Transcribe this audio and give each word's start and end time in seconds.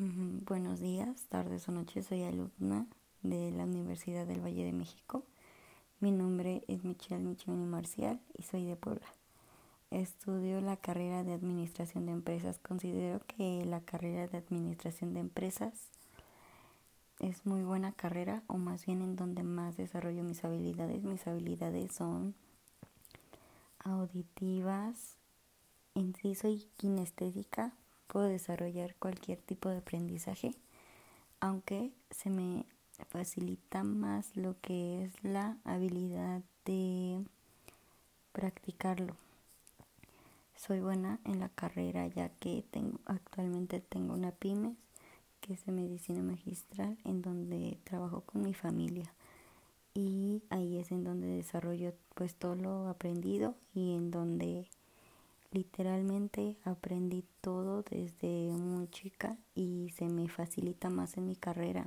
Buenos 0.00 0.78
días, 0.78 1.24
tardes 1.28 1.68
o 1.68 1.72
noches. 1.72 2.06
Soy 2.06 2.22
alumna 2.22 2.86
de 3.24 3.50
la 3.50 3.64
Universidad 3.64 4.28
del 4.28 4.40
Valle 4.40 4.64
de 4.64 4.72
México. 4.72 5.24
Mi 5.98 6.12
nombre 6.12 6.62
es 6.68 6.84
Michelle 6.84 7.24
Michimini 7.24 7.64
Marcial 7.64 8.20
y 8.32 8.44
soy 8.44 8.64
de 8.64 8.76
Puebla. 8.76 9.08
Estudio 9.90 10.60
la 10.60 10.76
carrera 10.76 11.24
de 11.24 11.32
Administración 11.32 12.06
de 12.06 12.12
Empresas. 12.12 12.60
Considero 12.60 13.20
que 13.26 13.64
la 13.64 13.80
carrera 13.80 14.28
de 14.28 14.38
Administración 14.38 15.14
de 15.14 15.20
Empresas 15.20 15.72
es 17.18 17.44
muy 17.44 17.64
buena 17.64 17.90
carrera 17.90 18.44
o 18.46 18.56
más 18.56 18.86
bien 18.86 19.02
en 19.02 19.16
donde 19.16 19.42
más 19.42 19.76
desarrollo 19.76 20.22
mis 20.22 20.44
habilidades. 20.44 21.02
Mis 21.02 21.26
habilidades 21.26 21.92
son 21.92 22.36
auditivas. 23.80 25.16
En 25.96 26.14
sí 26.14 26.36
soy 26.36 26.68
kinestésica 26.76 27.72
puedo 28.08 28.26
desarrollar 28.26 28.96
cualquier 28.96 29.40
tipo 29.40 29.68
de 29.68 29.78
aprendizaje, 29.78 30.54
aunque 31.40 31.92
se 32.10 32.30
me 32.30 32.66
facilita 33.08 33.84
más 33.84 34.36
lo 34.36 34.56
que 34.60 35.04
es 35.04 35.12
la 35.22 35.56
habilidad 35.64 36.42
de 36.64 37.24
practicarlo. 38.32 39.16
Soy 40.56 40.80
buena 40.80 41.20
en 41.24 41.38
la 41.38 41.48
carrera 41.50 42.08
ya 42.08 42.30
que 42.30 42.64
tengo 42.70 42.98
actualmente 43.06 43.80
tengo 43.80 44.14
una 44.14 44.32
pymes 44.32 44.76
que 45.40 45.54
es 45.54 45.64
de 45.64 45.72
medicina 45.72 46.20
magistral 46.20 46.98
en 47.04 47.22
donde 47.22 47.78
trabajo 47.84 48.22
con 48.22 48.42
mi 48.42 48.54
familia 48.54 49.14
y 49.94 50.42
ahí 50.50 50.78
es 50.78 50.90
en 50.90 51.04
donde 51.04 51.28
desarrollo 51.28 51.92
pues 52.14 52.34
todo 52.34 52.56
lo 52.56 52.88
aprendido 52.88 53.54
y 53.72 53.94
en 53.94 54.10
donde 54.10 54.68
Literalmente 55.50 56.58
aprendí 56.64 57.24
todo 57.40 57.82
desde 57.82 58.52
muy 58.52 58.86
chica 58.88 59.38
y 59.54 59.88
se 59.96 60.08
me 60.08 60.28
facilita 60.28 60.90
más 60.90 61.16
en 61.16 61.26
mi 61.26 61.36
carrera, 61.36 61.86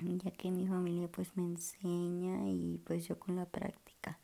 ya 0.00 0.32
que 0.32 0.50
mi 0.50 0.66
familia 0.66 1.06
pues 1.08 1.36
me 1.36 1.44
enseña 1.44 2.48
y 2.48 2.80
pues 2.84 3.06
yo 3.06 3.18
con 3.20 3.36
la 3.36 3.46
práctica. 3.46 4.18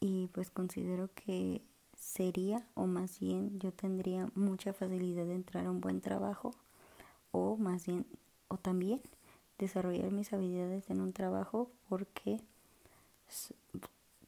Y 0.00 0.28
pues 0.32 0.50
considero 0.50 1.10
que 1.14 1.62
sería 1.96 2.66
o 2.74 2.86
más 2.86 3.20
bien 3.20 3.58
yo 3.60 3.72
tendría 3.72 4.28
mucha 4.34 4.72
facilidad 4.72 5.26
de 5.26 5.34
entrar 5.34 5.66
a 5.66 5.70
un 5.70 5.80
buen 5.80 6.00
trabajo 6.00 6.54
o 7.30 7.56
más 7.56 7.86
bien 7.86 8.04
o 8.48 8.56
también 8.56 9.00
desarrollar 9.58 10.10
mis 10.10 10.32
habilidades 10.32 10.90
en 10.90 11.00
un 11.00 11.12
trabajo 11.12 11.70
porque 11.88 12.40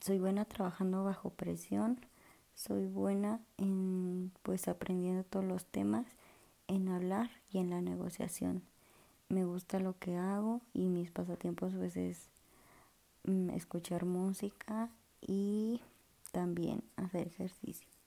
soy 0.01 0.19
buena 0.19 0.45
trabajando 0.45 1.05
bajo 1.05 1.31
presión 1.31 1.99
soy 2.61 2.87
buena 2.87 3.41
en 3.57 4.33
pues 4.43 4.69
aprendiendo 4.69 5.25
todos 5.25 5.45
los 5.45 5.65
temas, 5.65 6.07
en 6.69 6.89
hablar 6.89 7.31
y 7.51 7.59
en 7.59 7.71
la 7.71 7.81
negociación. 7.81 8.63
Me 9.29 9.45
gusta 9.45 9.79
lo 9.79 9.99
que 9.99 10.17
hago 10.17 10.61
y 10.75 10.89
mis 10.89 11.11
pasatiempos 11.11 11.73
pues 11.75 11.97
es 11.97 12.29
mm, 13.25 13.51
escuchar 13.51 14.05
música 14.05 14.91
y 15.21 15.81
también 16.33 16.83
hacer 16.97 17.29
ejercicio. 17.29 18.00